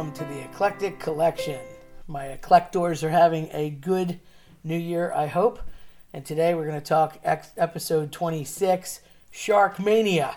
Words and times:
welcome 0.00 0.16
to 0.16 0.32
the 0.32 0.44
Eclectic 0.44 0.98
Collection. 0.98 1.60
My 2.06 2.28
eclectors 2.28 3.04
are 3.04 3.10
having 3.10 3.50
a 3.52 3.68
good 3.68 4.18
new 4.64 4.78
year, 4.78 5.12
I 5.12 5.26
hope. 5.26 5.60
And 6.14 6.24
today 6.24 6.54
we're 6.54 6.64
going 6.64 6.80
to 6.80 6.86
talk 6.86 7.20
ex- 7.22 7.52
episode 7.58 8.10
26, 8.10 9.02
Shark 9.30 9.78
Mania, 9.78 10.36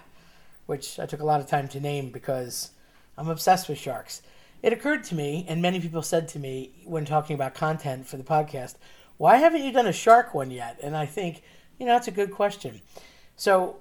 which 0.65 0.99
I 0.99 1.05
took 1.05 1.21
a 1.21 1.25
lot 1.25 1.39
of 1.39 1.47
time 1.47 1.69
to 1.69 1.79
name 1.79 2.09
because 2.09 2.71
I'm 3.17 3.29
obsessed 3.29 3.69
with 3.69 3.77
sharks. 3.77 4.21
It 4.61 4.73
occurred 4.73 5.05
to 5.05 5.15
me, 5.15 5.45
and 5.47 5.61
many 5.61 5.79
people 5.79 6.01
said 6.01 6.27
to 6.29 6.39
me 6.39 6.71
when 6.83 7.05
talking 7.05 7.33
about 7.33 7.55
content 7.55 8.05
for 8.05 8.17
the 8.17 8.23
podcast, 8.25 8.75
why 9.15 9.37
haven't 9.37 9.63
you 9.63 9.71
done 9.71 9.87
a 9.87 9.93
shark 9.93 10.33
one 10.33 10.51
yet? 10.51 10.77
And 10.83 10.93
I 10.93 11.05
think, 11.05 11.41
you 11.79 11.85
know, 11.85 11.93
that's 11.93 12.09
a 12.09 12.11
good 12.11 12.31
question. 12.31 12.81
So 13.37 13.77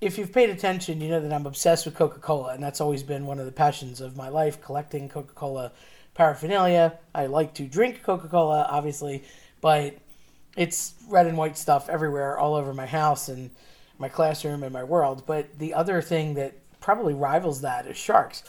if 0.00 0.18
you've 0.18 0.32
paid 0.32 0.50
attention, 0.50 1.00
you 1.00 1.08
know 1.08 1.20
that 1.20 1.32
I'm 1.32 1.46
obsessed 1.46 1.86
with 1.86 1.94
Coca 1.94 2.18
Cola, 2.18 2.52
and 2.52 2.62
that's 2.62 2.80
always 2.80 3.02
been 3.02 3.26
one 3.26 3.38
of 3.38 3.46
the 3.46 3.52
passions 3.52 4.00
of 4.00 4.16
my 4.16 4.28
life 4.28 4.60
collecting 4.60 5.08
Coca 5.08 5.32
Cola 5.32 5.72
paraphernalia. 6.14 6.98
I 7.14 7.26
like 7.26 7.54
to 7.54 7.66
drink 7.66 8.02
Coca 8.02 8.28
Cola, 8.28 8.66
obviously, 8.68 9.24
but 9.60 9.96
it's 10.56 10.94
red 11.08 11.26
and 11.26 11.38
white 11.38 11.56
stuff 11.56 11.88
everywhere, 11.88 12.38
all 12.38 12.54
over 12.54 12.74
my 12.74 12.86
house 12.86 13.28
and 13.28 13.50
my 13.98 14.08
classroom 14.08 14.62
and 14.62 14.72
my 14.72 14.84
world. 14.84 15.24
But 15.26 15.58
the 15.58 15.72
other 15.72 16.02
thing 16.02 16.34
that 16.34 16.54
probably 16.80 17.14
rivals 17.14 17.62
that 17.62 17.86
is 17.86 17.96
sharks. 17.96 18.42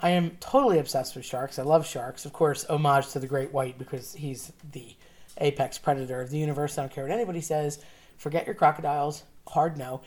I 0.00 0.10
am 0.10 0.36
totally 0.40 0.78
obsessed 0.78 1.16
with 1.16 1.24
sharks. 1.24 1.58
I 1.58 1.62
love 1.62 1.86
sharks. 1.86 2.24
Of 2.24 2.32
course, 2.32 2.64
homage 2.64 3.08
to 3.10 3.18
the 3.20 3.26
great 3.26 3.52
white 3.52 3.78
because 3.78 4.14
he's 4.14 4.52
the 4.72 4.94
apex 5.38 5.78
predator 5.78 6.20
of 6.20 6.30
the 6.30 6.38
universe. 6.38 6.76
I 6.76 6.82
don't 6.82 6.92
care 6.92 7.04
what 7.04 7.12
anybody 7.12 7.40
says. 7.40 7.80
Forget 8.16 8.46
your 8.46 8.54
crocodiles. 8.54 9.22
Hard 9.46 9.76
no 9.76 10.02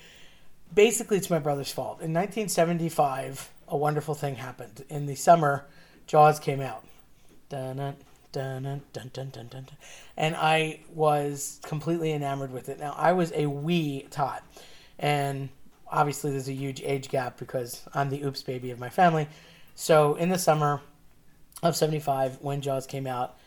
basically 0.73 1.17
it's 1.17 1.29
my 1.29 1.39
brother's 1.39 1.71
fault. 1.71 2.01
In 2.01 2.13
1975, 2.13 3.51
a 3.67 3.77
wonderful 3.77 4.15
thing 4.15 4.35
happened. 4.35 4.83
In 4.89 5.05
the 5.05 5.15
summer, 5.15 5.65
Jaws 6.07 6.39
came 6.39 6.61
out. 6.61 6.85
Dun, 7.49 7.77
dun, 7.77 7.95
dun, 8.31 8.63
dun, 8.63 8.81
dun, 8.93 9.09
dun, 9.13 9.29
dun, 9.31 9.47
dun. 9.47 9.65
And 10.17 10.35
I 10.35 10.81
was 10.93 11.59
completely 11.63 12.11
enamored 12.13 12.51
with 12.51 12.69
it. 12.69 12.79
Now, 12.79 12.93
I 12.97 13.13
was 13.13 13.31
a 13.35 13.47
wee 13.47 14.07
tot. 14.11 14.43
And 14.99 15.49
obviously, 15.87 16.31
there's 16.31 16.49
a 16.49 16.53
huge 16.53 16.81
age 16.81 17.09
gap 17.09 17.37
because 17.37 17.81
I'm 17.93 18.09
the 18.09 18.23
oops 18.23 18.41
baby 18.41 18.71
of 18.71 18.79
my 18.79 18.89
family. 18.89 19.27
So, 19.75 20.15
in 20.15 20.29
the 20.29 20.37
summer 20.37 20.81
of 21.63 21.75
75, 21.75 22.39
when 22.41 22.61
Jaws 22.61 22.87
came 22.87 23.07
out, 23.07 23.37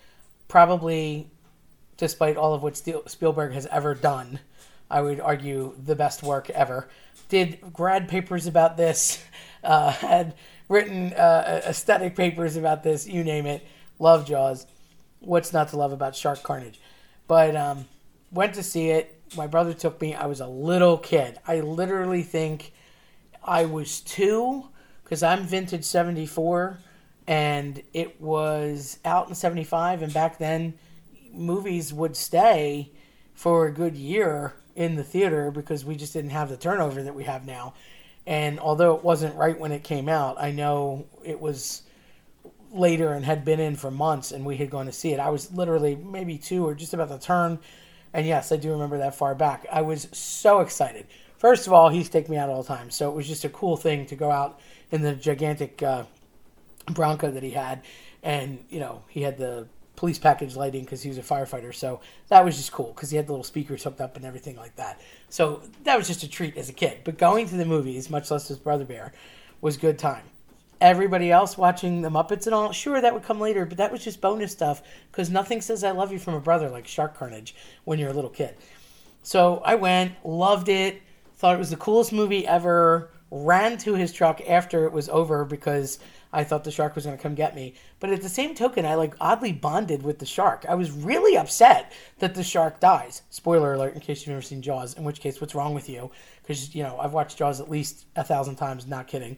probably 0.49 1.29
despite 1.97 2.37
all 2.37 2.55
of 2.55 2.63
what 2.63 2.77
Spielberg 2.77 3.53
has 3.53 3.67
ever 3.67 3.95
done, 3.95 4.41
I 4.91 5.01
would 5.01 5.21
argue 5.21 5.75
the 5.83 5.97
best 5.97 6.23
work 6.23 6.51
ever 6.51 6.89
did 7.29 7.73
grad 7.73 8.09
papers 8.09 8.47
about 8.47 8.77
this, 8.77 9.23
uh, 9.65 9.91
had 9.91 10.35
written 10.69 11.13
uh, 11.13 11.63
aesthetic 11.67 12.17
papers 12.17 12.57
about 12.57 12.83
this, 12.83 13.07
you 13.07 13.25
name 13.25 13.47
it. 13.47 13.67
Love 13.99 14.27
Jaws. 14.27 14.67
What's 15.21 15.53
not 15.53 15.69
to 15.69 15.77
love 15.77 15.93
about 15.93 16.15
Shark 16.15 16.43
Carnage? 16.43 16.81
But 17.27 17.57
um, 17.57 17.87
went 18.31 18.55
to 18.55 18.63
see 18.63 18.91
it. 18.91 19.21
My 19.37 19.47
brother 19.47 19.73
took 19.73 20.01
me. 20.01 20.15
I 20.15 20.27
was 20.27 20.41
a 20.41 20.47
little 20.47 20.99
kid. 20.99 21.39
I 21.47 21.61
literally 21.61 22.23
think 22.23 22.73
I 23.43 23.65
was 23.65 24.01
two 24.01 24.69
because 25.03 25.23
I'm 25.23 25.45
vintage 25.45 25.85
74 25.85 26.79
and 27.27 27.83
it 27.93 28.21
was 28.21 28.99
out 29.05 29.29
in 29.29 29.35
75. 29.35 30.03
And 30.03 30.13
back 30.13 30.39
then, 30.39 30.75
movies 31.33 31.93
would 31.93 32.17
stay 32.17 32.93
for 33.35 33.67
a 33.67 33.73
good 33.73 33.97
year 33.97 34.55
in 34.77 34.97
the 34.97 35.05
theater 35.05 35.51
because 35.51 35.85
we 35.85 35.97
just 35.97 36.13
didn't 36.13 36.31
have 36.31 36.49
the 36.49 36.57
turnover 36.57 37.03
that 37.03 37.15
we 37.15 37.25
have 37.25 37.47
now. 37.47 37.75
And 38.27 38.59
although 38.59 38.97
it 38.97 39.05
wasn't 39.05 39.35
right 39.37 39.59
when 39.59 39.73
it 39.73 39.85
came 39.85 40.09
out, 40.09 40.37
I 40.41 40.51
know 40.51 41.07
it 41.23 41.41
was 41.41 41.83
later 42.73 43.13
and 43.13 43.25
had 43.25 43.45
been 43.45 43.61
in 43.61 43.77
for 43.77 43.91
months 43.91 44.33
and 44.33 44.45
we 44.45 44.57
had 44.57 44.71
gone 44.71 44.87
to 44.87 44.93
see 44.93 45.13
it. 45.13 45.21
I 45.21 45.31
was 45.31 45.53
literally 45.53 45.95
maybe 45.95 46.39
two 46.39 46.67
or 46.67 46.75
just 46.75 46.95
about 46.95 47.09
to 47.09 47.19
turn. 47.19 47.59
And 48.13 48.27
yes, 48.27 48.51
I 48.51 48.57
do 48.57 48.73
remember 48.73 48.99
that 48.99 49.15
far 49.15 49.35
back. 49.35 49.67
I 49.71 49.83
was 49.83 50.09
so 50.13 50.61
excited. 50.61 51.07
First 51.37 51.67
of 51.67 51.73
all, 51.73 51.89
he's 51.89 52.09
taken 52.09 52.31
me 52.31 52.37
out 52.37 52.49
all 52.49 52.63
the 52.63 52.69
time. 52.69 52.91
So 52.91 53.11
it 53.11 53.15
was 53.15 53.29
just 53.29 53.45
a 53.45 53.49
cool 53.49 53.77
thing 53.77 54.07
to 54.07 54.17
go 54.17 54.31
out 54.31 54.61
in 54.91 55.03
the 55.03 55.15
gigantic 55.15 55.83
uh, 55.83 56.05
Bronco 56.87 57.31
that 57.31 57.43
he 57.43 57.51
had. 57.51 57.83
And, 58.23 58.65
you 58.71 58.81
know, 58.81 59.03
he 59.09 59.23
had 59.23 59.37
the 59.37 59.69
police 59.97 60.19
package 60.19 60.57
lighting 60.57 60.85
because 60.85 61.03
he 61.03 61.09
was 61.09 61.19
a 61.19 61.23
firefighter. 61.23 61.75
So 61.75 62.01
that 62.29 62.45
was 62.45 62.57
just 62.57 62.73
cool 62.73 62.93
because 62.95 63.11
he 63.11 63.17
had 63.17 63.27
the 63.27 63.33
little 63.33 63.45
speakers 63.45 63.85
hooked 63.85 64.01
up 64.01 64.17
and 64.17 64.25
everything 64.25 64.57
like 64.57 64.77
that. 64.77 65.01
So 65.29 65.63
that 65.85 65.97
was 65.97 66.07
just 66.07 66.23
a 66.23 66.29
treat 66.29 66.57
as 66.57 66.69
a 66.69 66.73
kid. 66.73 66.99
But 67.05 67.19
going 67.19 67.49
to 67.49 67.57
the 67.57 67.65
movies, 67.65 68.11
much 68.11 68.31
less 68.31 68.49
his 68.49 68.59
brother 68.59 68.85
Bear, 68.85 69.13
was 69.61 69.77
good 69.77 69.99
time. 69.99 70.25
Everybody 70.81 71.31
else 71.31 71.57
watching 71.57 72.03
the 72.03 72.11
Muppets 72.11 72.47
and 72.47 72.55
all, 72.55 72.73
sure, 72.73 73.01
that 73.01 73.15
would 73.15 73.23
come 73.23 73.41
later, 73.41 73.65
but 73.65 73.79
that 73.79 73.93
was 73.93 74.05
just 74.05 74.21
bonus 74.21 74.53
stuff 74.53 74.83
because 75.11 75.31
nothing 75.31 75.61
says 75.61 75.85
I 75.85 75.93
love 75.93 76.13
you 76.13 76.19
from 76.19 76.35
a 76.35 76.41
brother 76.41 76.69
like 76.69 76.87
Shark 76.87 77.17
Carnage 77.17 77.55
when 77.85 77.99
you're 77.99 78.11
a 78.11 78.15
little 78.15 78.29
kid. 78.29 78.57
So 79.23 79.63
I 79.65 79.77
went, 79.77 80.13
loved 80.25 80.69
it, 80.69 81.01
thought 81.37 81.55
it 81.55 81.59
was 81.59 81.71
the 81.71 81.77
coolest 81.77 82.13
movie 82.13 82.47
ever, 82.47 83.11
ran 83.31 83.79
to 83.79 83.95
his 83.95 84.13
truck 84.13 84.43
after 84.47 84.85
it 84.85 84.93
was 84.93 85.09
over 85.09 85.45
because 85.45 85.99
I 86.35 86.45
thought 86.45 86.65
the 86.65 86.71
shark 86.71 86.95
was 86.95 87.05
going 87.05 87.17
to 87.17 87.23
come 87.23 87.35
get 87.35 87.55
me. 87.55 87.75
But 88.01 88.11
at 88.11 88.21
the 88.21 88.29
same 88.29 88.55
token, 88.55 88.85
I 88.85 88.97
like 88.97 89.15
oddly 89.21 89.53
bonded 89.53 90.03
with 90.03 90.19
the 90.19 90.27
shark. 90.27 90.67
I 90.69 90.75
was 90.75 90.91
really 90.91 91.37
upset 91.37 91.93
that 92.19 92.35
the 92.35 92.43
shark 92.43 92.81
dies. 92.81 93.23
Spoiler 93.31 93.75
alert 93.75 93.95
in 93.95 94.01
case 94.01 94.21
you've 94.21 94.31
never 94.31 94.43
seen 94.43 94.61
Jaws, 94.61 94.95
in 94.95 95.05
which 95.05 95.21
case, 95.21 95.41
what's 95.41 95.55
wrong 95.55 95.75
with 95.75 95.89
you? 95.89 96.11
Because, 96.43 96.75
you 96.75 96.83
know, 96.83 96.99
I've 96.99 97.13
watched 97.13 97.39
Jaws 97.39 97.61
at 97.61 97.71
least 97.71 98.07
a 98.17 98.25
thousand 98.25 98.57
times, 98.57 98.87
not 98.87 99.07
kidding, 99.07 99.37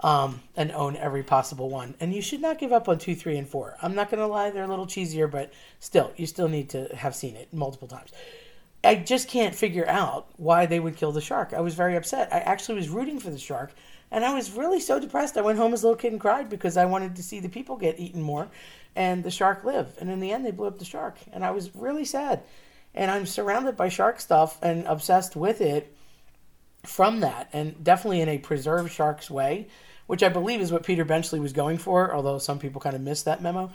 um, 0.00 0.40
and 0.56 0.72
own 0.72 0.96
every 0.96 1.22
possible 1.22 1.68
one. 1.68 1.94
And 2.00 2.14
you 2.14 2.22
should 2.22 2.40
not 2.40 2.58
give 2.58 2.72
up 2.72 2.88
on 2.88 2.98
two, 2.98 3.14
three, 3.14 3.36
and 3.36 3.46
four. 3.46 3.76
I'm 3.82 3.94
not 3.94 4.10
going 4.10 4.20
to 4.20 4.26
lie, 4.26 4.50
they're 4.50 4.64
a 4.64 4.68
little 4.68 4.86
cheesier, 4.86 5.30
but 5.30 5.52
still, 5.80 6.12
you 6.16 6.26
still 6.26 6.48
need 6.48 6.70
to 6.70 6.88
have 6.96 7.14
seen 7.14 7.36
it 7.36 7.52
multiple 7.52 7.88
times. 7.88 8.10
I 8.84 8.94
just 8.94 9.28
can't 9.28 9.54
figure 9.54 9.88
out 9.88 10.28
why 10.36 10.66
they 10.66 10.80
would 10.80 10.96
kill 10.96 11.12
the 11.12 11.20
shark. 11.20 11.52
I 11.52 11.60
was 11.60 11.74
very 11.74 11.96
upset. 11.96 12.32
I 12.32 12.38
actually 12.38 12.76
was 12.76 12.88
rooting 12.88 13.18
for 13.18 13.30
the 13.30 13.38
shark 13.38 13.72
and 14.10 14.24
I 14.24 14.34
was 14.34 14.52
really 14.52 14.80
so 14.80 14.98
depressed. 14.98 15.36
I 15.36 15.42
went 15.42 15.58
home 15.58 15.74
as 15.74 15.82
a 15.82 15.86
little 15.86 16.00
kid 16.00 16.12
and 16.12 16.20
cried 16.20 16.48
because 16.48 16.76
I 16.76 16.86
wanted 16.86 17.16
to 17.16 17.22
see 17.22 17.40
the 17.40 17.48
people 17.48 17.76
get 17.76 18.00
eaten 18.00 18.22
more 18.22 18.48
and 18.96 19.22
the 19.22 19.30
shark 19.30 19.64
live. 19.64 19.96
And 20.00 20.10
in 20.10 20.20
the 20.20 20.32
end, 20.32 20.46
they 20.46 20.50
blew 20.50 20.66
up 20.66 20.78
the 20.78 20.84
shark. 20.84 21.18
And 21.32 21.44
I 21.44 21.50
was 21.50 21.74
really 21.74 22.04
sad. 22.04 22.42
And 22.94 23.10
I'm 23.10 23.26
surrounded 23.26 23.76
by 23.76 23.90
shark 23.90 24.20
stuff 24.20 24.58
and 24.62 24.86
obsessed 24.86 25.36
with 25.36 25.60
it 25.60 25.94
from 26.84 27.20
that. 27.20 27.50
And 27.52 27.84
definitely 27.84 28.22
in 28.22 28.28
a 28.28 28.38
preserve 28.38 28.90
sharks 28.90 29.30
way, 29.30 29.68
which 30.06 30.22
I 30.22 30.30
believe 30.30 30.60
is 30.60 30.72
what 30.72 30.84
Peter 30.84 31.04
Benchley 31.04 31.38
was 31.38 31.52
going 31.52 31.78
for, 31.78 32.14
although 32.14 32.38
some 32.38 32.58
people 32.58 32.80
kind 32.80 32.96
of 32.96 33.02
missed 33.02 33.26
that 33.26 33.42
memo. 33.42 33.70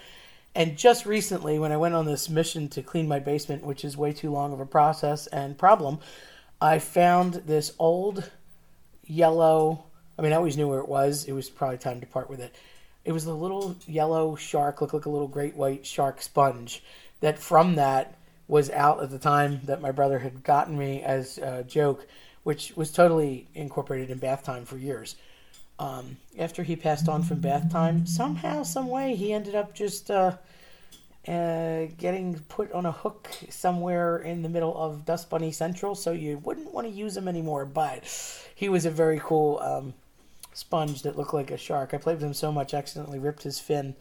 And 0.56 0.78
just 0.78 1.06
recently, 1.06 1.58
when 1.58 1.72
I 1.72 1.78
went 1.78 1.96
on 1.96 2.06
this 2.06 2.30
mission 2.30 2.70
to 2.70 2.84
clean 2.84 3.08
my 3.08 3.20
basement, 3.20 3.64
which 3.64 3.86
is 3.86 3.98
way 3.98 4.14
too 4.14 4.32
long 4.32 4.54
of 4.54 4.60
a 4.60 4.66
process 4.66 5.28
and 5.28 5.58
problem, 5.58 6.00
I 6.62 6.80
found 6.80 7.36
this 7.46 7.74
old 7.80 8.30
yellow 9.06 9.86
I 10.18 10.22
mean, 10.22 10.34
I 10.34 10.35
always 10.35 10.57
knew 10.57 10.68
where 10.68 10.79
it 10.79 10.88
was. 10.88 11.25
It 11.25 11.34
was 11.34 11.50
probably 11.50 11.78
time 11.78 12.00
to 12.01 12.06
part 12.06 12.29
with 12.29 12.40
it. 12.40 12.56
It 13.06 13.12
was 13.12 13.25
a 13.25 13.34
little 13.34 13.75
yellow 13.88 14.35
shark, 14.35 14.81
looked 14.81 14.94
like 14.94 15.06
a 15.06 15.09
little 15.09 15.28
great 15.28 15.56
white 15.56 15.85
shark 15.85 16.22
sponge. 16.22 16.84
That 17.22 17.40
from 17.40 17.75
that 17.75 18.16
was 18.47 18.69
out 18.69 19.02
at 19.02 19.09
the 19.09 19.19
time 19.19 19.62
that 19.66 19.81
my 19.81 19.91
brother 19.91 20.19
had 20.19 20.44
gotten 20.44 20.78
me 20.78 21.02
as 21.02 21.38
a 21.38 21.63
joke, 21.63 22.06
which 22.44 22.73
was 22.75 22.91
totally 22.91 23.47
incorporated 23.56 24.12
in 24.12 24.18
bath 24.18 24.44
time 24.44 24.66
for 24.66 24.78
years. 24.78 25.16
Um, 25.79 26.18
after 26.38 26.63
he 26.63 26.75
passed 26.75 27.09
on 27.09 27.23
from 27.23 27.40
bath 27.40 27.72
time, 27.72 28.06
somehow, 28.06 28.63
some 28.63 28.90
way, 28.90 29.16
he 29.16 29.34
ended 29.34 29.56
up 29.56 29.73
just 29.73 30.12
uh, 30.12 30.38
uh, 31.28 31.85
getting 31.97 32.40
put 32.47 32.72
on 32.73 32.85
a 32.85 32.91
hook 32.91 33.29
somewhere 33.49 34.17
in 34.20 34.43
the 34.43 34.49
middle 34.49 34.78
of 34.78 35.05
Dust 35.05 35.29
Bunny 35.29 35.52
Central, 35.52 35.96
so 35.96 36.11
you 36.11 36.38
wouldn't 36.40 36.73
want 36.73 36.85
to 36.85 36.93
use 36.93 37.17
him 37.17 37.28
anymore. 37.28 37.66
But 37.66 38.03
he 38.55 38.70
was 38.70 38.85
a 38.85 38.91
very 38.91 39.20
cool 39.23 39.59
um, 39.59 39.93
sponge 40.53 41.02
that 41.03 41.17
looked 41.17 41.34
like 41.34 41.52
a 41.52 41.58
shark. 41.58 41.94
I 41.94 41.97
played 41.97 42.16
with 42.16 42.23
him 42.23 42.34
so 42.34 42.52
much, 42.52 42.73
I 42.73 42.78
accidentally 42.78 43.20
ripped 43.20 43.44
his 43.44 43.59
fin. 43.59 43.96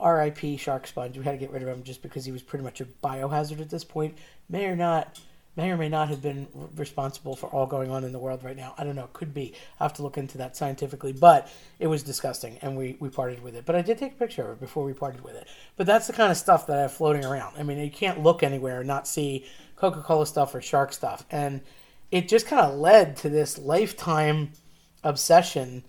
R.I.P. 0.00 0.56
Shark 0.56 0.86
Sponge. 0.86 1.16
We 1.16 1.24
had 1.24 1.32
to 1.32 1.38
get 1.38 1.52
rid 1.52 1.62
of 1.62 1.68
him 1.68 1.82
just 1.84 2.02
because 2.02 2.24
he 2.24 2.32
was 2.32 2.42
pretty 2.42 2.64
much 2.64 2.80
a 2.80 2.84
biohazard 2.84 3.60
at 3.60 3.70
this 3.70 3.84
point. 3.84 4.16
May 4.48 4.66
or 4.66 4.74
not, 4.74 5.20
may 5.56 5.70
or 5.70 5.76
may 5.76 5.88
not 5.88 6.08
have 6.08 6.20
been 6.20 6.48
responsible 6.76 7.36
for 7.36 7.46
all 7.48 7.66
going 7.66 7.90
on 7.90 8.04
in 8.04 8.12
the 8.12 8.18
world 8.18 8.42
right 8.42 8.56
now. 8.56 8.74
I 8.76 8.84
don't 8.84 8.96
know. 8.96 9.08
Could 9.12 9.32
be. 9.32 9.54
I 9.78 9.84
have 9.84 9.92
to 9.94 10.02
look 10.02 10.18
into 10.18 10.38
that 10.38 10.56
scientifically. 10.56 11.12
But 11.12 11.48
it 11.78 11.86
was 11.86 12.02
disgusting, 12.02 12.58
and 12.62 12.76
we 12.76 12.96
we 13.00 13.08
parted 13.08 13.42
with 13.42 13.54
it. 13.54 13.64
But 13.64 13.76
I 13.76 13.82
did 13.82 13.98
take 13.98 14.12
a 14.12 14.16
picture 14.16 14.42
of 14.42 14.50
it 14.50 14.60
before 14.60 14.84
we 14.84 14.92
parted 14.92 15.22
with 15.22 15.36
it. 15.36 15.46
But 15.76 15.86
that's 15.86 16.06
the 16.06 16.12
kind 16.12 16.30
of 16.30 16.36
stuff 16.36 16.66
that 16.66 16.78
I 16.78 16.82
have 16.82 16.92
floating 16.92 17.24
around. 17.24 17.54
I 17.58 17.62
mean, 17.62 17.78
you 17.78 17.90
can't 17.90 18.22
look 18.22 18.42
anywhere 18.42 18.78
and 18.78 18.88
not 18.88 19.06
see 19.06 19.46
Coca-Cola 19.76 20.26
stuff 20.26 20.54
or 20.54 20.60
shark 20.60 20.92
stuff, 20.92 21.24
and 21.30 21.60
it 22.10 22.28
just 22.28 22.46
kind 22.46 22.62
of 22.62 22.74
led 22.74 23.16
to 23.18 23.28
this 23.28 23.58
lifetime 23.58 24.52
obsession 25.04 25.84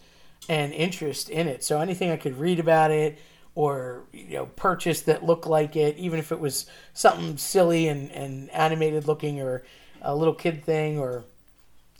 and 0.49 0.73
interest 0.73 1.29
in 1.29 1.47
it. 1.47 1.63
So 1.63 1.79
anything 1.79 2.11
I 2.11 2.17
could 2.17 2.37
read 2.37 2.59
about 2.59 2.91
it 2.91 3.19
or 3.55 4.03
you 4.11 4.35
know 4.35 4.45
purchase 4.47 5.01
that 5.01 5.23
looked 5.23 5.47
like 5.47 5.75
it, 5.75 5.97
even 5.97 6.19
if 6.19 6.31
it 6.31 6.39
was 6.39 6.65
something 6.93 7.37
silly 7.37 7.87
and, 7.87 8.11
and 8.11 8.49
animated 8.51 9.07
looking 9.07 9.41
or 9.41 9.63
a 10.01 10.15
little 10.15 10.33
kid 10.33 10.63
thing 10.63 10.97
or 10.97 11.23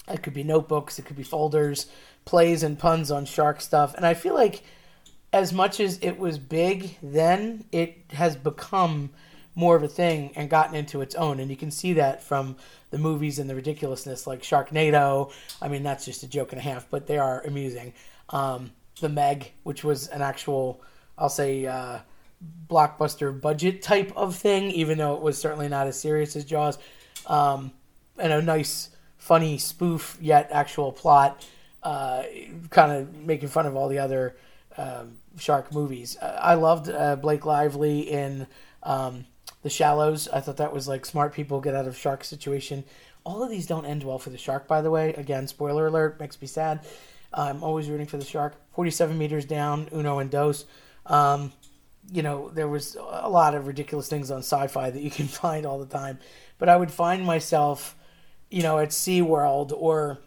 it 0.09 0.21
could 0.21 0.33
be 0.33 0.43
notebooks, 0.43 0.99
it 0.99 1.05
could 1.05 1.15
be 1.15 1.23
folders, 1.23 1.87
plays 2.25 2.63
and 2.63 2.77
puns 2.77 3.11
on 3.11 3.25
shark 3.25 3.61
stuff. 3.61 3.93
And 3.95 4.05
I 4.05 4.13
feel 4.13 4.33
like 4.33 4.63
as 5.31 5.53
much 5.53 5.79
as 5.79 5.97
it 6.01 6.19
was 6.19 6.37
big 6.37 6.97
then, 7.01 7.65
it 7.71 7.97
has 8.11 8.35
become 8.35 9.11
more 9.55 9.75
of 9.75 9.83
a 9.83 9.87
thing 9.87 10.31
and 10.35 10.49
gotten 10.49 10.75
into 10.75 11.01
its 11.01 11.15
own. 11.15 11.39
And 11.39 11.49
you 11.49 11.57
can 11.57 11.71
see 11.71 11.93
that 11.93 12.23
from 12.23 12.55
the 12.89 12.97
movies 12.97 13.39
and 13.39 13.49
the 13.49 13.55
ridiculousness, 13.55 14.25
like 14.25 14.41
Sharknado. 14.41 15.31
I 15.61 15.67
mean, 15.67 15.83
that's 15.83 16.05
just 16.05 16.23
a 16.23 16.27
joke 16.27 16.51
and 16.51 16.59
a 16.59 16.63
half, 16.63 16.89
but 16.89 17.07
they 17.07 17.17
are 17.17 17.41
amusing. 17.41 17.93
Um, 18.29 18.71
the 18.99 19.09
Meg, 19.09 19.51
which 19.63 19.83
was 19.83 20.07
an 20.07 20.21
actual, 20.21 20.81
I'll 21.17 21.29
say, 21.29 21.65
uh, 21.65 21.99
blockbuster 22.67 23.39
budget 23.39 23.81
type 23.81 24.11
of 24.15 24.35
thing, 24.35 24.71
even 24.71 24.97
though 24.97 25.15
it 25.15 25.21
was 25.21 25.37
certainly 25.37 25.67
not 25.67 25.87
as 25.87 25.99
serious 25.99 26.35
as 26.35 26.45
Jaws. 26.45 26.77
Um, 27.27 27.71
and 28.17 28.33
a 28.33 28.41
nice, 28.41 28.89
funny 29.17 29.57
spoof, 29.57 30.17
yet 30.21 30.49
actual 30.51 30.91
plot, 30.91 31.47
uh, 31.81 32.23
kind 32.69 32.91
of 32.91 33.15
making 33.15 33.49
fun 33.49 33.65
of 33.65 33.75
all 33.75 33.87
the 33.87 33.99
other 33.99 34.35
um, 34.77 35.17
shark 35.37 35.73
movies. 35.73 36.17
I 36.21 36.55
loved 36.55 36.89
uh, 36.89 37.15
Blake 37.15 37.45
Lively 37.45 38.01
in 38.01 38.47
um, 38.83 39.25
The 39.63 39.69
Shallows. 39.69 40.27
I 40.27 40.39
thought 40.39 40.57
that 40.57 40.73
was 40.73 40.87
like 40.87 41.05
smart 41.05 41.33
people 41.33 41.61
get 41.61 41.75
out 41.75 41.87
of 41.87 41.97
shark 41.97 42.23
situation. 42.23 42.83
All 43.23 43.41
of 43.41 43.49
these 43.49 43.65
don't 43.65 43.85
end 43.85 44.03
well 44.03 44.19
for 44.19 44.29
the 44.29 44.37
shark, 44.37 44.67
by 44.67 44.81
the 44.81 44.91
way. 44.91 45.13
Again, 45.13 45.47
spoiler 45.47 45.87
alert, 45.87 46.19
makes 46.19 46.39
me 46.41 46.47
sad. 46.47 46.85
I'm 47.33 47.63
always 47.63 47.89
rooting 47.89 48.05
for 48.05 48.17
the 48.17 48.25
shark. 48.25 48.55
47 48.73 49.17
meters 49.17 49.45
down, 49.45 49.89
Uno 49.93 50.19
and 50.19 50.29
Dos. 50.29 50.65
Um, 51.05 51.53
you 52.11 52.21
know, 52.21 52.49
there 52.49 52.67
was 52.67 52.95
a 52.95 53.29
lot 53.29 53.55
of 53.55 53.65
ridiculous 53.67 54.09
things 54.09 54.29
on 54.29 54.39
sci-fi 54.39 54.89
that 54.89 55.01
you 55.01 55.09
can 55.09 55.27
find 55.27 55.65
all 55.65 55.79
the 55.79 55.85
time. 55.85 56.19
But 56.59 56.69
I 56.69 56.75
would 56.75 56.91
find 56.91 57.25
myself, 57.25 57.95
you 58.49 58.61
know, 58.61 58.79
at 58.79 58.89
SeaWorld 58.89 59.73
or 59.75 60.19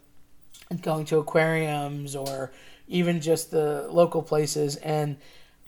going 0.83 1.05
to 1.07 1.19
aquariums 1.19 2.17
or 2.17 2.53
even 2.89 3.21
just 3.21 3.51
the 3.51 3.87
local 3.91 4.23
places 4.23 4.77
and 4.77 5.17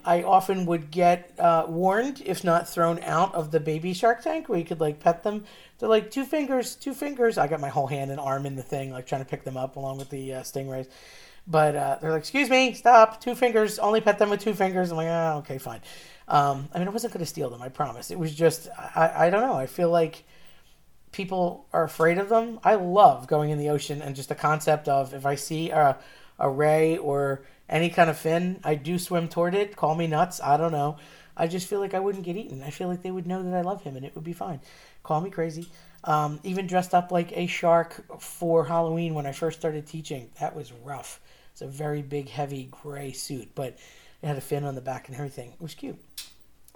I 0.05 0.23
often 0.23 0.67
would 0.67 0.91
get 0.91 1.33
uh, 1.39 1.67
warned, 1.69 2.23
if 2.25 2.45
not 2.45 2.69
thrown 2.69 3.01
out 3.03 3.35
of 3.35 3.51
the 3.51 3.61
baby 3.61 3.93
shark 3.93 4.23
tank 4.23 4.49
where 4.49 4.59
you 4.59 4.65
could 4.65 4.81
like 4.81 5.01
pet 5.01 5.23
them. 5.23 5.45
They're 5.79 5.89
like 5.89 6.11
two 6.11 6.25
fingers, 6.25 6.77
two 6.77 6.95
fingers. 6.95 7.37
I 7.39 7.47
got 7.47 7.61
my 7.61 7.69
whole 7.69 7.87
hand 7.87 8.11
and 8.11 8.21
arm 8.21 8.47
in 8.47 8.57
the 8.57 8.63
thing, 8.63 8.93
like 8.93 9.07
trying 9.07 9.25
to 9.25 9.29
pick 9.29 9.45
them 9.45 9.57
up 9.57 9.77
along 9.77 9.99
with 9.99 10.11
the 10.11 10.35
uh, 10.35 10.41
stingrays. 10.43 10.89
But 11.47 11.77
uh, 11.77 11.99
they're 12.01 12.13
like, 12.13 12.21
"Excuse 12.21 12.51
me, 12.51 12.75
stop! 12.75 13.21
Two 13.21 13.35
fingers. 13.35 13.79
Only 13.79 14.01
pet 14.01 14.19
them 14.19 14.31
with 14.31 14.41
two 14.41 14.55
fingers." 14.55 14.91
I'm 14.91 14.97
like, 14.99 15.09
"Oh, 15.09 15.39
okay, 15.39 15.59
fine." 15.59 15.81
Um, 16.29 16.69
I 16.75 16.79
mean, 16.79 16.89
I 16.89 16.91
wasn't 16.91 17.13
going 17.13 17.25
to 17.25 17.31
steal 17.31 17.51
them. 17.51 17.63
I 17.63 17.69
promise. 17.69 18.11
It 18.11 18.19
was 18.19 18.35
just, 18.35 18.69
I, 18.77 19.27
I 19.27 19.31
don't 19.31 19.41
know. 19.41 19.55
I 19.55 19.67
feel 19.67 19.91
like 19.91 20.25
people 21.11 21.67
are 21.73 21.85
afraid 21.85 22.19
of 22.19 22.29
them. 22.29 22.61
I 22.63 22.75
love 22.75 23.27
going 23.27 23.51
in 23.51 23.59
the 23.59 23.71
ocean 23.71 24.03
and 24.03 24.15
just 24.15 24.29
the 24.29 24.35
concept 24.35 24.89
of 24.89 25.15
if 25.15 25.25
I 25.25 25.37
see 25.37 25.71
a, 25.71 25.97
a 26.39 26.51
ray 26.51 26.99
or 26.99 27.43
any 27.69 27.91
kind 27.91 28.09
of 28.09 28.19
fin, 28.19 28.61
I 28.65 28.75
do 28.75 28.99
swim 28.99 29.29
toward 29.29 29.55
it. 29.55 29.77
Call 29.77 29.95
me 29.95 30.07
nuts. 30.07 30.41
I 30.43 30.57
don't 30.57 30.73
know. 30.73 30.97
I 31.37 31.47
just 31.47 31.69
feel 31.69 31.81
like 31.81 31.95
I 31.95 32.01
wouldn't 32.01 32.25
get 32.25 32.37
eaten. 32.37 32.63
I 32.63 32.71
feel 32.71 32.89
like 32.89 33.03
they 33.03 33.11
would 33.11 33.27
know 33.27 33.43
that 33.43 33.55
I 33.55 33.61
love 33.61 33.83
him 33.83 33.97
and 33.97 34.05
it 34.05 34.15
would 34.15 34.25
be 34.25 34.33
fine. 34.33 34.61
Call 35.03 35.21
me 35.21 35.31
crazy. 35.31 35.69
Um, 36.05 36.41
even 36.43 36.67
dressed 36.67 36.95
up 36.95 37.13
like 37.13 37.37
a 37.37 37.47
shark 37.47 38.05
for 38.21 38.65
Halloween 38.65 39.15
when 39.15 39.27
I 39.27 39.33
first 39.33 39.59
started 39.59 39.87
teaching. 39.87 40.31
That 40.41 40.57
was 40.57 40.73
rough. 40.73 41.21
It's 41.53 41.63
a 41.63 41.67
very 41.67 42.03
big, 42.03 42.29
heavy 42.29 42.69
gray 42.71 43.13
suit, 43.13 43.51
but 43.55 43.79
it 44.23 44.27
had 44.27 44.37
a 44.37 44.41
fin 44.41 44.65
on 44.65 44.75
the 44.75 44.81
back 44.81 45.09
and 45.09 45.17
everything. 45.17 45.53
It 45.53 45.61
was 45.61 45.75
cute. 45.75 45.99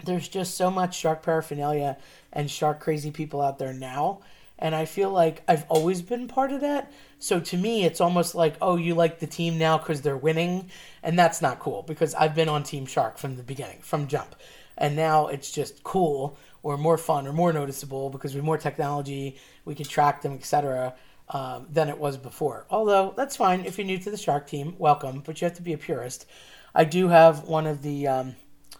There's 0.04 0.28
just 0.28 0.56
so 0.56 0.70
much 0.70 0.96
shark 0.96 1.22
paraphernalia 1.22 1.96
and 2.32 2.50
shark 2.50 2.80
crazy 2.80 3.10
people 3.10 3.40
out 3.40 3.58
there 3.58 3.72
now. 3.72 4.20
And 4.58 4.74
I 4.74 4.84
feel 4.84 5.10
like 5.10 5.42
I've 5.48 5.64
always 5.68 6.02
been 6.02 6.28
part 6.28 6.52
of 6.52 6.60
that. 6.60 6.92
So 7.18 7.40
to 7.40 7.56
me, 7.56 7.84
it's 7.84 8.00
almost 8.00 8.34
like, 8.34 8.54
oh, 8.62 8.76
you 8.76 8.94
like 8.94 9.18
the 9.18 9.26
team 9.26 9.58
now 9.58 9.78
because 9.78 10.02
they're 10.02 10.16
winning. 10.16 10.70
And 11.02 11.18
that's 11.18 11.42
not 11.42 11.58
cool 11.58 11.82
because 11.82 12.14
I've 12.14 12.34
been 12.34 12.48
on 12.48 12.62
Team 12.62 12.86
Shark 12.86 13.18
from 13.18 13.36
the 13.36 13.42
beginning, 13.42 13.80
from 13.80 14.06
jump. 14.06 14.36
And 14.78 14.94
now 14.94 15.26
it's 15.26 15.50
just 15.50 15.82
cool 15.82 16.38
or 16.62 16.78
more 16.78 16.96
fun 16.96 17.26
or 17.26 17.32
more 17.32 17.52
noticeable 17.52 18.08
because 18.08 18.34
with 18.34 18.44
more 18.44 18.58
technology, 18.58 19.38
we 19.64 19.74
can 19.74 19.86
track 19.86 20.22
them, 20.22 20.32
etc 20.32 20.94
um, 21.32 21.66
than 21.70 21.88
it 21.88 21.98
was 21.98 22.16
before. 22.16 22.66
Although 22.70 23.14
that's 23.16 23.36
fine 23.36 23.64
if 23.64 23.78
you're 23.78 23.86
new 23.86 23.98
to 23.98 24.10
the 24.10 24.16
shark 24.16 24.46
team, 24.46 24.74
welcome, 24.78 25.22
but 25.24 25.40
you 25.40 25.46
have 25.46 25.56
to 25.56 25.62
be 25.62 25.72
a 25.72 25.78
purist. 25.78 26.26
I 26.74 26.84
do 26.84 27.08
have 27.08 27.44
one 27.44 27.66
of 27.66 27.82
the 27.82 28.06
um, 28.06 28.36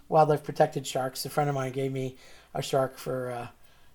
wildlife 0.08 0.44
protected 0.44 0.86
sharks. 0.86 1.24
A 1.24 1.30
friend 1.30 1.48
of 1.48 1.54
mine 1.54 1.72
gave 1.72 1.92
me 1.92 2.16
a 2.54 2.62
shark 2.62 2.98
for 2.98 3.30
uh, 3.30 3.48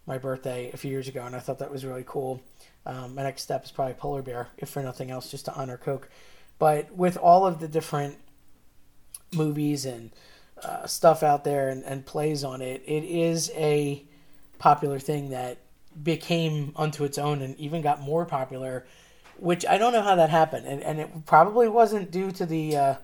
my 0.07 0.17
birthday 0.17 0.71
a 0.73 0.77
few 0.77 0.89
years 0.89 1.07
ago, 1.07 1.25
and 1.25 1.35
I 1.35 1.39
thought 1.39 1.59
that 1.59 1.69
was 1.69 1.85
really 1.85 2.05
cool. 2.07 2.41
Um, 2.85 3.13
my 3.15 3.23
next 3.23 3.43
step 3.43 3.65
is 3.65 3.71
probably 3.71 3.93
polar 3.93 4.21
bear, 4.21 4.47
if 4.57 4.69
for 4.69 4.81
nothing 4.81 5.11
else, 5.11 5.29
just 5.29 5.45
to 5.45 5.53
honor 5.53 5.77
Coke. 5.77 6.09
But 6.57 6.95
with 6.95 7.17
all 7.17 7.45
of 7.45 7.59
the 7.59 7.67
different 7.67 8.17
movies 9.33 9.85
and 9.85 10.11
uh, 10.63 10.87
stuff 10.87 11.21
out 11.21 11.43
there 11.43 11.69
and, 11.69 11.83
and 11.83 12.05
plays 12.05 12.43
on 12.43 12.61
it, 12.61 12.81
it 12.87 13.03
is 13.03 13.51
a 13.55 14.03
popular 14.57 14.97
thing 14.97 15.29
that 15.29 15.57
became 16.01 16.71
unto 16.75 17.03
its 17.03 17.17
own 17.17 17.41
and 17.41 17.57
even 17.59 17.81
got 17.81 18.01
more 18.01 18.25
popular, 18.25 18.85
which 19.37 19.65
I 19.65 19.77
don't 19.77 19.93
know 19.93 20.01
how 20.01 20.15
that 20.15 20.29
happened, 20.29 20.65
and 20.65 20.81
and 20.81 20.99
it 20.99 21.25
probably 21.25 21.67
wasn't 21.67 22.11
due 22.11 22.31
to 22.31 22.45
the 22.45 22.77
uh, 22.77 22.95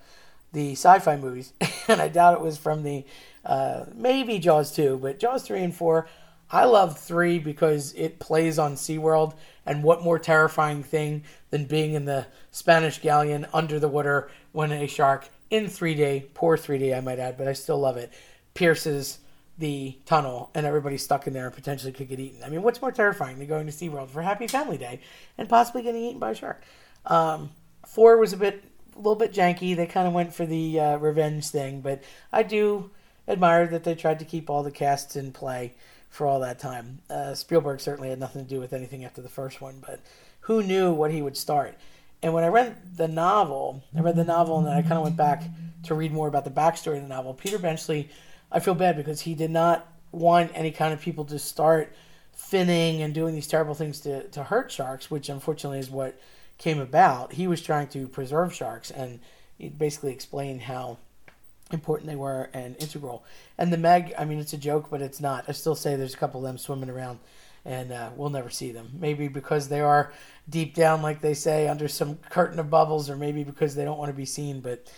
the 0.54 0.72
sci-fi 0.72 1.18
movies, 1.18 1.54
and 1.88 2.02
I 2.02 2.08
doubt 2.08 2.36
it 2.36 2.42
was 2.42 2.58
from 2.58 2.84
the 2.84 3.06
uh, 3.46 3.86
maybe 3.94 4.40
Jaws 4.40 4.72
two, 4.72 4.98
but 5.02 5.20
Jaws 5.20 5.44
three 5.44 5.62
and 5.62 5.76
four. 5.76 6.08
I 6.54 6.66
love 6.66 7.00
three 7.00 7.40
because 7.40 7.94
it 7.96 8.20
plays 8.20 8.60
on 8.60 8.76
SeaWorld, 8.76 9.34
and 9.66 9.82
what 9.82 10.04
more 10.04 10.20
terrifying 10.20 10.84
thing 10.84 11.24
than 11.50 11.66
being 11.66 11.96
in 11.96 12.06
the 12.06 12.28
Spanish 12.52 13.00
galleon 13.00 13.48
under 13.52 13.80
the 13.80 13.88
water 13.88 14.30
when 14.52 14.72
a 14.72 14.86
shark 14.86 15.28
in 15.50 15.66
3D, 15.66 16.28
poor 16.36 16.56
3D 16.56 16.96
I 16.96 17.02
might 17.02 17.18
add, 17.18 17.40
but 17.40 17.48
I 17.48 17.54
still 17.54 17.80
love 17.80 17.98
it, 17.98 18.14
pierces 18.54 19.18
the 19.58 19.98
tunnel 20.06 20.52
and 20.54 20.66
everybody's 20.66 21.04
stuck 21.04 21.26
in 21.26 21.34
there 21.34 21.48
and 21.48 21.56
potentially 21.56 21.92
could 21.92 22.08
get 22.08 22.20
eaten. 22.20 22.44
I 22.44 22.50
mean, 22.50 22.62
what's 22.62 22.82
more 22.82 22.92
terrifying 22.92 23.40
than 23.40 23.48
going 23.48 23.66
to 23.66 23.74
SeaWorld 23.74 24.10
for 24.10 24.22
Happy 24.22 24.46
Family 24.46 24.78
Day 24.78 25.00
and 25.40 25.50
possibly 25.50 25.82
getting 25.82 26.04
eaten 26.04 26.20
by 26.20 26.32
a 26.32 26.36
shark? 26.36 26.64
Um, 27.08 27.50
four 27.88 28.18
was 28.18 28.32
a 28.32 28.38
bit, 28.38 28.64
a 28.96 28.98
little 28.98 29.16
bit 29.16 29.34
janky. 29.34 29.76
They 29.76 29.88
kind 29.88 30.08
of 30.08 30.14
went 30.14 30.36
for 30.36 30.46
the 30.46 30.80
uh, 30.80 30.98
revenge 30.98 31.48
thing, 31.48 31.82
but 31.82 32.04
I 32.32 32.44
do 32.44 32.92
admire 33.28 33.66
that 33.68 33.84
they 33.84 33.96
tried 33.96 34.20
to 34.20 34.26
keep 34.26 34.52
all 34.52 34.62
the 34.62 34.72
casts 34.72 35.16
in 35.16 35.32
play 35.32 35.74
for 36.14 36.28
all 36.28 36.40
that 36.42 36.60
time. 36.60 37.00
Uh, 37.10 37.34
Spielberg 37.34 37.82
certainly 37.82 38.10
had 38.10 38.20
nothing 38.20 38.44
to 38.44 38.50
do 38.50 38.60
with 38.60 38.72
anything 38.72 39.04
after 39.04 39.22
the 39.22 39.30
first 39.30 39.62
one, 39.62 39.82
but 39.86 40.00
who 40.42 40.62
knew 40.62 40.94
what 40.94 41.12
he 41.12 41.24
would 41.24 41.36
start? 41.36 41.76
And 42.22 42.34
when 42.34 42.44
I 42.44 42.50
read 42.50 42.78
the 42.96 43.08
novel, 43.08 43.84
I 43.98 44.02
read 44.02 44.16
the 44.16 44.24
novel 44.24 44.60
and 44.60 44.68
then 44.68 44.78
I 44.78 44.82
kind 44.84 44.94
of 44.94 45.04
went 45.04 45.18
back 45.18 45.44
to 45.86 45.96
read 45.96 46.14
more 46.14 46.28
about 46.28 46.46
the 46.46 46.52
backstory 46.52 46.98
of 46.98 47.02
the 47.02 47.10
novel. 47.10 47.34
Peter 47.34 47.58
Benchley 47.58 48.10
I 48.52 48.60
feel 48.60 48.76
bad 48.76 48.96
because 48.96 49.22
he 49.22 49.34
did 49.34 49.50
not 49.50 49.92
want 50.12 50.52
any 50.54 50.70
kind 50.70 50.94
of 50.94 51.02
people 51.02 51.26
to 51.26 51.40
start 51.40 51.96
finning 52.38 53.00
and 53.00 53.12
doing 53.14 53.34
these 53.34 53.48
terrible 53.48 53.74
things 53.74 54.00
to, 54.02 54.28
to 54.30 54.44
hurt 54.44 54.72
sharks, 54.72 55.10
which 55.10 55.28
unfortunately 55.28 55.80
is 55.80 55.90
what 55.90 56.20
came 56.60 56.80
about. 56.80 57.34
He 57.34 57.48
was 57.48 57.64
trying 57.64 57.88
to 57.88 58.08
preserve 58.08 58.54
sharks 58.54 58.92
and 58.92 59.20
basically 59.80 60.12
explained 60.12 60.62
how 60.62 61.00
important 61.74 62.10
they 62.10 62.16
were 62.16 62.50
and 62.54 62.76
integral. 62.80 63.26
And 63.58 63.74
the 63.74 63.78
Meg, 63.78 64.14
I 64.18 64.26
mean, 64.26 64.40
it's 64.40 64.54
a 64.54 64.58
joke, 64.58 64.90
but 64.90 65.02
it's 65.02 65.20
not. 65.20 65.46
I 65.48 65.52
still 65.52 65.76
say 65.76 65.96
there's 65.96 66.14
a 66.14 66.18
couple 66.18 66.40
of 66.40 66.46
them 66.46 66.58
swimming 66.58 66.90
around 66.90 67.20
and 67.66 67.92
uh, 67.92 68.10
we'll 68.16 68.30
never 68.30 68.50
see 68.50 68.72
them. 68.72 68.92
Maybe 69.00 69.28
because 69.28 69.70
they 69.70 69.80
are 69.80 70.12
deep 70.50 70.76
down, 70.76 71.02
like 71.02 71.22
they 71.22 71.34
say, 71.34 71.68
under 71.68 71.88
some 71.88 72.18
curtain 72.30 72.60
of 72.60 72.70
bubbles, 72.70 73.10
or 73.10 73.16
maybe 73.16 73.44
because 73.44 73.76
they 73.76 73.86
don't 73.86 73.98
want 73.98 74.10
to 74.10 74.18
be 74.18 74.26
seen. 74.26 74.60
But 74.60 74.92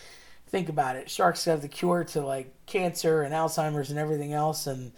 think 0.48 0.70
about 0.70 0.96
it. 0.96 1.10
Sharks 1.10 1.46
have 1.46 1.62
the 1.62 1.68
cure 1.68 2.04
to 2.06 2.22
like 2.22 2.54
cancer 2.66 3.22
and 3.22 3.34
Alzheimer's 3.34 3.92
and 3.92 4.00
everything 4.00 4.34
else, 4.34 4.68
and 4.68 4.92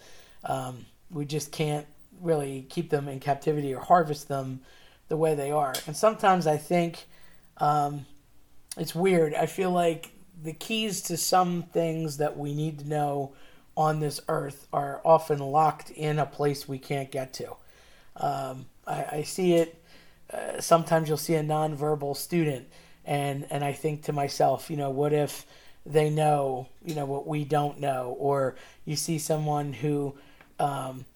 um, 0.44 0.86
we 1.10 1.24
just 1.24 1.52
can't 1.52 1.86
really 2.20 2.66
keep 2.68 2.90
them 2.90 3.06
in 3.08 3.20
captivity 3.20 3.74
or 3.74 3.80
harvest 3.80 4.28
them 4.28 4.60
the 5.08 5.16
way 5.16 5.34
they 5.34 5.50
are. 5.50 5.74
And 5.86 5.96
sometimes 5.96 6.46
I 6.46 6.56
think 6.56 7.06
um, 7.58 8.06
it's 8.76 8.94
weird. 8.94 9.34
I 9.34 9.46
feel 9.46 9.70
like 9.70 10.10
the 10.42 10.52
keys 10.52 11.02
to 11.02 11.16
some 11.16 11.64
things 11.72 12.18
that 12.18 12.36
we 12.36 12.54
need 12.54 12.80
to 12.80 12.88
know 12.88 13.32
on 13.76 14.00
this 14.00 14.20
earth 14.28 14.66
are 14.72 15.00
often 15.04 15.38
locked 15.38 15.90
in 15.90 16.18
a 16.18 16.26
place 16.26 16.66
we 16.66 16.78
can't 16.78 17.10
get 17.10 17.32
to. 17.32 17.50
Um, 18.16 18.66
I, 18.86 19.04
I, 19.12 19.22
see 19.22 19.54
it. 19.54 19.80
Uh, 20.32 20.60
sometimes 20.60 21.08
you'll 21.08 21.16
see 21.16 21.34
a 21.34 21.42
nonverbal 21.42 22.16
student 22.16 22.66
and 23.08 23.46
and 23.50 23.64
I 23.64 23.72
think 23.72 24.02
to 24.04 24.12
myself, 24.12 24.70
you 24.70 24.76
know, 24.76 24.90
what 24.90 25.12
if 25.12 25.46
they 25.86 26.10
know, 26.10 26.68
you 26.84 26.94
know, 26.94 27.06
what 27.06 27.26
we 27.26 27.44
don't 27.44 27.80
know, 27.80 28.14
or 28.18 28.54
you 28.84 28.96
see 28.96 29.18
someone 29.18 29.72
who 29.72 30.14
um, 30.60 31.06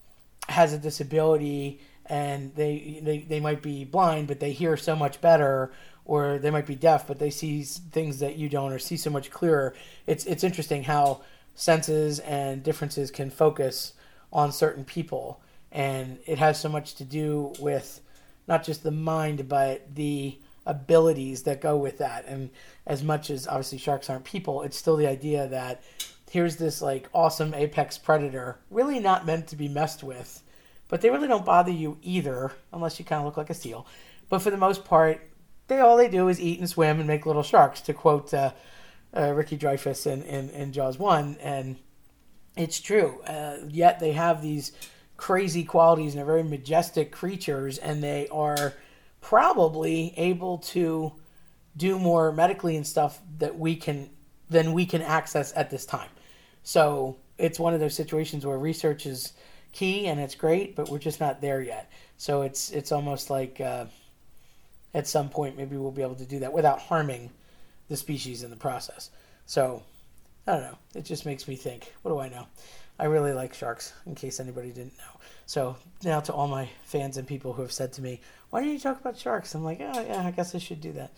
has 0.49 0.73
a 0.73 0.79
disability 0.79 1.79
and 2.07 2.53
they, 2.55 2.99
they 3.03 3.19
they 3.19 3.39
might 3.39 3.61
be 3.61 3.85
blind, 3.85 4.27
but 4.27 4.39
they 4.39 4.51
hear 4.51 4.75
so 4.75 4.95
much 4.95 5.21
better, 5.21 5.71
or 6.05 6.37
they 6.37 6.51
might 6.51 6.65
be 6.65 6.75
deaf, 6.75 7.07
but 7.07 7.19
they 7.19 7.29
see 7.29 7.63
things 7.63 8.19
that 8.19 8.37
you 8.37 8.49
don't, 8.49 8.73
or 8.73 8.79
see 8.79 8.97
so 8.97 9.09
much 9.09 9.31
clearer. 9.31 9.73
It's 10.07 10.25
it's 10.25 10.43
interesting 10.43 10.83
how 10.83 11.21
senses 11.55 12.19
and 12.19 12.63
differences 12.63 13.11
can 13.11 13.29
focus 13.29 13.93
on 14.31 14.51
certain 14.51 14.83
people, 14.83 15.41
and 15.71 16.19
it 16.25 16.39
has 16.39 16.59
so 16.59 16.69
much 16.69 16.95
to 16.95 17.03
do 17.03 17.53
with 17.59 18.01
not 18.47 18.63
just 18.63 18.83
the 18.83 18.91
mind, 18.91 19.47
but 19.47 19.95
the 19.95 20.37
abilities 20.65 21.43
that 21.43 21.61
go 21.61 21.77
with 21.77 21.97
that. 21.99 22.25
And 22.25 22.49
as 22.85 23.03
much 23.03 23.29
as 23.29 23.47
obviously 23.47 23.77
sharks 23.77 24.09
aren't 24.09 24.23
people, 24.23 24.61
it's 24.61 24.77
still 24.77 24.95
the 24.95 25.07
idea 25.07 25.47
that 25.47 25.83
here's 26.29 26.55
this 26.55 26.81
like 26.81 27.07
awesome 27.13 27.53
apex 27.53 27.97
predator, 27.97 28.57
really 28.71 28.99
not 28.99 29.25
meant 29.25 29.47
to 29.47 29.55
be 29.55 29.67
messed 29.67 30.03
with, 30.03 30.41
but 30.87 31.01
they 31.01 31.09
really 31.09 31.27
don't 31.27 31.45
bother 31.45 31.71
you 31.71 31.97
either, 32.01 32.51
unless 32.71 32.99
you 32.99 33.05
kind 33.05 33.19
of 33.19 33.25
look 33.25 33.37
like 33.37 33.49
a 33.49 33.53
seal. 33.53 33.85
But 34.29 34.39
for 34.39 34.49
the 34.49 34.57
most 34.57 34.83
part, 34.83 35.21
they 35.67 35.79
all 35.79 35.97
they 35.97 36.09
do 36.09 36.27
is 36.27 36.39
eat 36.39 36.59
and 36.59 36.69
swim 36.69 36.99
and 36.99 37.07
make 37.07 37.25
little 37.25 37.43
sharks, 37.43 37.81
to 37.81 37.93
quote 37.93 38.33
uh, 38.33 38.51
uh, 39.15 39.31
Ricky 39.33 39.57
Dreyfuss 39.57 40.05
in, 40.05 40.23
in, 40.23 40.49
in 40.49 40.73
Jaws 40.73 40.99
one, 40.99 41.37
and 41.41 41.77
it's 42.55 42.79
true. 42.79 43.21
Uh, 43.21 43.57
yet 43.67 43.99
they 43.99 44.11
have 44.11 44.41
these 44.41 44.71
crazy 45.17 45.63
qualities 45.63 46.13
and 46.13 46.21
are 46.21 46.25
very 46.25 46.43
majestic 46.43 47.11
creatures, 47.11 47.77
and 47.77 48.03
they 48.03 48.27
are 48.29 48.73
probably 49.21 50.13
able 50.17 50.57
to 50.57 51.13
do 51.75 51.97
more 51.97 52.31
medically 52.31 52.75
and 52.75 52.85
stuff 52.85 53.19
that 53.39 53.57
we 53.57 53.75
can 53.75 54.09
than 54.49 54.73
we 54.73 54.85
can 54.85 55.01
access 55.01 55.53
at 55.55 55.69
this 55.69 55.85
time. 55.85 56.09
So 56.63 57.17
it's 57.37 57.59
one 57.59 57.73
of 57.73 57.79
those 57.79 57.95
situations 57.95 58.45
where 58.45 58.57
research 58.57 59.05
is 59.05 59.33
key 59.71 60.07
and 60.07 60.19
it's 60.19 60.35
great, 60.35 60.75
but 60.75 60.89
we're 60.89 60.99
just 60.99 61.19
not 61.19 61.41
there 61.41 61.61
yet. 61.61 61.91
So 62.17 62.43
it's 62.43 62.71
it's 62.71 62.91
almost 62.91 63.29
like 63.29 63.59
uh, 63.59 63.85
at 64.93 65.07
some 65.07 65.29
point 65.29 65.57
maybe 65.57 65.77
we'll 65.77 65.91
be 65.91 66.01
able 66.01 66.15
to 66.15 66.25
do 66.25 66.39
that 66.39 66.53
without 66.53 66.79
harming 66.79 67.29
the 67.89 67.97
species 67.97 68.43
in 68.43 68.49
the 68.49 68.55
process. 68.55 69.09
So 69.45 69.83
I 70.47 70.53
don't 70.53 70.61
know. 70.63 70.77
It 70.95 71.05
just 71.05 71.25
makes 71.25 71.47
me 71.47 71.55
think. 71.55 71.91
What 72.01 72.11
do 72.11 72.19
I 72.19 72.29
know? 72.29 72.47
I 72.99 73.05
really 73.05 73.33
like 73.33 73.53
sharks, 73.53 73.93
in 74.05 74.13
case 74.15 74.39
anybody 74.39 74.69
didn't 74.69 74.97
know. 74.97 75.19
So 75.45 75.75
now 76.03 76.19
to 76.21 76.33
all 76.33 76.47
my 76.47 76.69
fans 76.83 77.17
and 77.17 77.27
people 77.27 77.53
who 77.53 77.61
have 77.63 77.71
said 77.71 77.91
to 77.93 78.01
me, 78.01 78.21
"Why 78.49 78.61
don't 78.61 78.69
you 78.69 78.79
talk 78.79 78.99
about 78.99 79.17
sharks?" 79.17 79.55
I'm 79.55 79.63
like, 79.63 79.79
"Oh 79.81 80.01
yeah, 80.01 80.25
I 80.25 80.31
guess 80.31 80.53
I 80.53 80.59
should 80.59 80.81
do 80.81 80.91
that." 80.93 81.11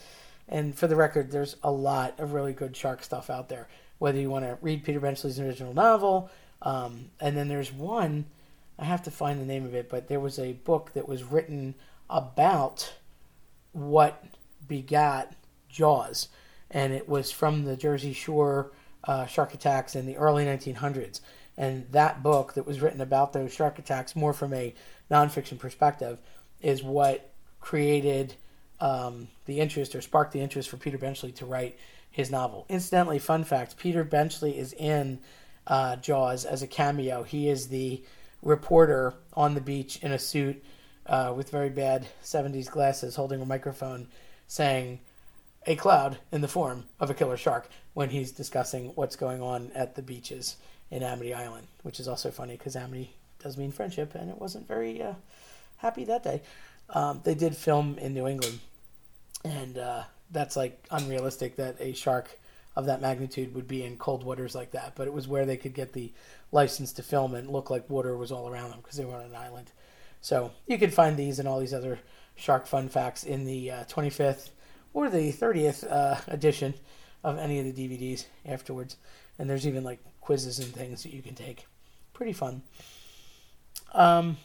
And 0.47 0.75
for 0.77 0.87
the 0.87 0.95
record, 0.95 1.31
there's 1.31 1.57
a 1.63 1.71
lot 1.71 2.19
of 2.19 2.33
really 2.33 2.53
good 2.53 2.75
shark 2.75 3.03
stuff 3.03 3.29
out 3.29 3.49
there. 3.49 3.67
Whether 3.97 4.19
you 4.19 4.29
want 4.29 4.45
to 4.45 4.57
read 4.61 4.83
Peter 4.83 4.99
Benchley's 4.99 5.39
original 5.39 5.73
novel, 5.73 6.29
um, 6.61 7.09
and 7.19 7.35
then 7.35 7.47
there's 7.47 7.71
one, 7.71 8.25
I 8.77 8.85
have 8.85 9.03
to 9.03 9.11
find 9.11 9.39
the 9.39 9.45
name 9.45 9.65
of 9.65 9.73
it, 9.73 9.89
but 9.89 10.07
there 10.07 10.19
was 10.19 10.37
a 10.37 10.53
book 10.53 10.91
that 10.93 11.07
was 11.07 11.23
written 11.23 11.75
about 12.09 12.93
what 13.75 14.23
begat 14.67 15.35
Jaws, 15.69 16.29
and 16.71 16.93
it 16.93 17.09
was 17.09 17.31
from 17.31 17.65
the 17.65 17.75
Jersey 17.75 18.13
Shore 18.13 18.71
uh, 19.03 19.25
shark 19.25 19.53
attacks 19.53 19.95
in 19.95 20.05
the 20.05 20.17
early 20.17 20.45
1900s. 20.45 21.19
And 21.57 21.85
that 21.91 22.23
book 22.23 22.53
that 22.53 22.65
was 22.65 22.81
written 22.81 23.01
about 23.01 23.33
those 23.33 23.53
shark 23.53 23.77
attacks, 23.77 24.15
more 24.15 24.33
from 24.33 24.53
a 24.53 24.73
nonfiction 25.11 25.59
perspective, 25.59 26.17
is 26.61 26.81
what 26.81 27.31
created 27.59 28.35
um, 28.79 29.27
the 29.45 29.59
interest 29.59 29.95
or 29.95 30.01
sparked 30.01 30.33
the 30.33 30.41
interest 30.41 30.69
for 30.69 30.77
Peter 30.77 30.97
Benchley 30.97 31.31
to 31.33 31.45
write 31.45 31.77
his 32.11 32.31
novel. 32.31 32.65
Incidentally, 32.69 33.19
fun 33.19 33.43
fact 33.43 33.77
Peter 33.77 34.03
Benchley 34.03 34.57
is 34.57 34.73
in 34.73 35.19
uh, 35.67 35.97
Jaws 35.97 36.45
as 36.45 36.61
a 36.61 36.67
cameo. 36.67 37.23
He 37.23 37.49
is 37.49 37.67
the 37.67 38.03
reporter 38.41 39.13
on 39.33 39.53
the 39.53 39.61
beach 39.61 39.99
in 40.01 40.11
a 40.11 40.19
suit 40.19 40.63
uh, 41.05 41.33
with 41.35 41.49
very 41.49 41.69
bad 41.69 42.07
70s 42.23 42.69
glasses 42.69 43.15
holding 43.15 43.41
a 43.41 43.45
microphone 43.45 44.07
saying, 44.47 44.99
a 45.67 45.75
cloud 45.75 46.17
in 46.31 46.41
the 46.41 46.47
form 46.47 46.85
of 46.99 47.09
a 47.09 47.13
killer 47.13 47.37
shark 47.37 47.69
when 47.93 48.09
he's 48.09 48.31
discussing 48.31 48.91
what's 48.95 49.15
going 49.15 49.41
on 49.41 49.71
at 49.73 49.95
the 49.95 50.01
beaches 50.01 50.57
in 50.91 51.01
Amity 51.01 51.33
Island, 51.33 51.67
which 51.83 51.99
is 51.99 52.07
also 52.07 52.29
funny 52.29 52.55
because 52.55 52.75
Amity 52.75 53.11
does 53.39 53.57
mean 53.57 53.71
friendship, 53.71 54.15
and 54.15 54.29
it 54.29 54.39
wasn't 54.39 54.67
very 54.67 55.01
uh, 55.01 55.13
happy 55.77 56.03
that 56.05 56.23
day. 56.23 56.41
Um, 56.89 57.21
they 57.23 57.33
did 57.33 57.55
film 57.55 57.97
in 57.97 58.13
New 58.13 58.27
England, 58.27 58.59
and 59.43 59.77
uh, 59.77 60.03
that's 60.31 60.55
like 60.55 60.85
unrealistic 60.91 61.55
that 61.55 61.77
a 61.79 61.93
shark 61.93 62.39
of 62.75 62.85
that 62.85 63.01
magnitude 63.01 63.55
would 63.55 63.67
be 63.67 63.83
in 63.83 63.97
cold 63.97 64.23
waters 64.23 64.53
like 64.53 64.71
that. 64.71 64.93
But 64.95 65.07
it 65.07 65.13
was 65.13 65.27
where 65.27 65.45
they 65.45 65.57
could 65.57 65.73
get 65.73 65.93
the 65.93 66.11
license 66.51 66.91
to 66.93 67.03
film 67.03 67.33
and 67.33 67.49
look 67.49 67.69
like 67.69 67.89
water 67.89 68.15
was 68.17 68.31
all 68.31 68.49
around 68.49 68.71
them 68.71 68.79
because 68.81 68.97
they 68.97 69.05
were 69.05 69.15
on 69.15 69.25
an 69.25 69.35
island. 69.35 69.71
So 70.25 70.53
you 70.65 70.79
can 70.79 70.89
find 70.89 71.15
these 71.15 71.37
and 71.37 71.47
all 71.47 71.59
these 71.59 71.71
other 71.71 71.99
shark 72.33 72.65
fun 72.65 72.89
facts 72.89 73.25
in 73.25 73.45
the 73.45 73.69
uh, 73.69 73.83
25th 73.83 74.49
or 74.91 75.07
the 75.07 75.31
30th 75.31 75.85
uh, 75.87 76.19
edition 76.27 76.73
of 77.23 77.37
any 77.37 77.59
of 77.59 77.65
the 77.65 77.71
DVDs 77.71 78.25
afterwards. 78.43 78.97
And 79.37 79.47
there's 79.47 79.67
even 79.67 79.83
like 79.83 79.99
quizzes 80.21 80.57
and 80.57 80.73
things 80.73 81.03
that 81.03 81.13
you 81.13 81.21
can 81.21 81.35
take. 81.35 81.67
Pretty 82.13 82.33
fun. 82.33 82.63
Um, 83.93 84.37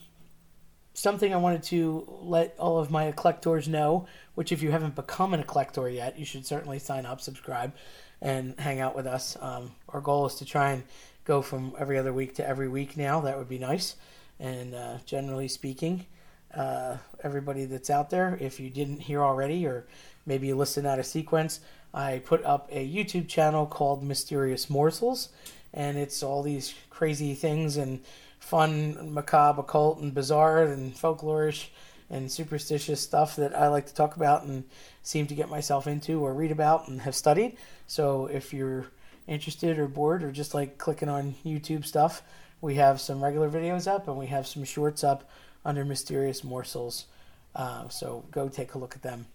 something 0.93 1.33
I 1.33 1.39
wanted 1.39 1.63
to 1.63 2.07
let 2.21 2.57
all 2.59 2.79
of 2.79 2.91
my 2.91 3.07
eclectors 3.07 3.67
know, 3.67 4.07
which 4.35 4.53
if 4.53 4.61
you 4.61 4.71
haven't 4.71 4.97
become 4.97 5.33
an 5.33 5.41
eclector 5.41 5.89
yet, 5.89 6.19
you 6.19 6.27
should 6.27 6.45
certainly 6.45 6.79
sign 6.79 7.07
up, 7.07 7.23
subscribe, 7.23 7.73
and 8.21 8.55
hang 8.61 8.81
out 8.81 8.95
with 8.95 9.07
us. 9.07 9.35
Um, 9.41 9.71
our 9.89 10.03
goal 10.03 10.27
is 10.27 10.35
to 10.35 10.45
try 10.45 10.73
and 10.73 10.83
go 11.25 11.41
from 11.41 11.73
every 11.79 11.97
other 11.97 12.13
week 12.13 12.35
to 12.35 12.47
every 12.47 12.69
week 12.69 12.99
now. 12.99 13.23
That 13.23 13.39
would 13.39 13.49
be 13.49 13.59
nice. 13.59 13.97
And 14.40 14.75
uh, 14.75 14.97
generally 15.04 15.49
speaking, 15.49 16.06
uh, 16.54 16.97
everybody 17.23 17.66
that's 17.66 17.90
out 17.90 18.11
there, 18.11 18.37
if 18.40 18.59
you 18.59 18.70
didn't 18.70 19.00
hear 19.00 19.23
already, 19.23 19.66
or 19.66 19.87
maybe 20.26 20.49
you 20.49 20.56
listen 20.56 20.87
out 20.87 20.99
of 20.99 21.06
sequence, 21.06 21.61
I 21.92 22.23
put 22.25 22.44
up 22.44 22.68
a 22.73 22.88
YouTube 22.88 23.28
channel 23.28 23.66
called 23.66 24.02
Mysterious 24.02 24.70
Morsels, 24.70 25.28
and 25.75 25.99
it's 25.99 26.23
all 26.23 26.42
these 26.42 26.75
crazy 26.88 27.35
things 27.35 27.76
and 27.76 28.00
fun, 28.38 29.12
macabre, 29.12 29.61
occult, 29.61 29.99
and 29.99 30.14
bizarre 30.14 30.62
and 30.62 30.94
folklorish 30.94 31.68
and 32.09 32.32
superstitious 32.32 33.00
stuff 33.00 33.37
that 33.37 33.56
I 33.56 33.68
like 33.68 33.87
to 33.87 33.94
talk 33.94 34.16
about 34.16 34.44
and 34.44 34.64
seem 35.02 35.26
to 35.28 35.35
get 35.35 35.49
myself 35.49 35.87
into 35.87 36.25
or 36.25 36.35
read 36.35 36.50
about 36.50 36.88
and 36.88 37.02
have 37.02 37.14
studied. 37.14 37.56
So 37.87 38.26
if 38.26 38.52
you're 38.52 38.87
interested 39.28 39.78
or 39.78 39.87
bored 39.87 40.25
or 40.25 40.32
just 40.32 40.54
like 40.54 40.78
clicking 40.78 41.09
on 41.09 41.37
YouTube 41.44 41.85
stuff, 41.85 42.23
we 42.61 42.75
have 42.75 43.00
some 43.00 43.23
regular 43.23 43.50
videos 43.50 43.87
up 43.87 44.09
and 44.09 44.17
we 44.17 44.26
have 44.26 44.47
some 44.47 44.64
shorts 44.64 45.02
up 45.05 45.29
under 45.64 45.85
Mysterious 45.85 46.45
Morsels. 46.45 47.07
Uh, 47.55 47.88
so 47.88 48.25
go 48.31 48.49
take 48.49 48.75
a 48.75 48.79
look 48.79 48.95
at 48.95 49.02
them. 49.02 49.26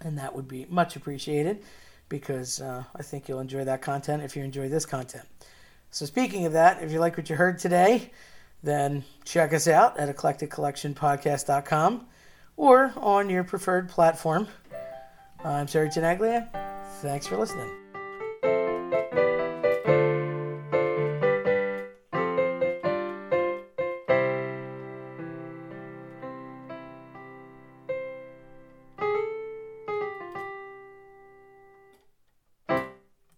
And 0.00 0.18
that 0.18 0.34
would 0.34 0.48
be 0.48 0.66
much 0.68 0.96
appreciated 0.96 1.62
because 2.08 2.60
uh, 2.60 2.84
I 2.94 3.02
think 3.02 3.28
you'll 3.28 3.40
enjoy 3.40 3.64
that 3.64 3.82
content 3.82 4.22
if 4.22 4.36
you 4.36 4.42
enjoy 4.42 4.68
this 4.68 4.84
content. 4.84 5.24
So, 5.90 6.06
speaking 6.06 6.46
of 6.46 6.54
that, 6.54 6.82
if 6.82 6.90
you 6.90 7.00
like 7.00 7.16
what 7.16 7.28
you 7.30 7.36
heard 7.36 7.58
today, 7.58 8.10
then 8.62 9.04
check 9.24 9.52
us 9.52 9.68
out 9.68 9.98
at 9.98 10.14
eclecticcollectionpodcast.com 10.14 12.06
or 12.56 12.92
on 12.96 13.30
your 13.30 13.44
preferred 13.44 13.88
platform. 13.88 14.48
I'm 15.44 15.66
Sergio 15.66 15.94
Tenaglia. 15.94 16.48
Thanks 17.00 17.26
for 17.26 17.36
listening. 17.36 17.81